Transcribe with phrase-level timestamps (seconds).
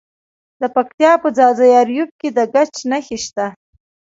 [0.61, 3.45] د پکتیا په ځاځي اریوب کې د ګچ نښې شته.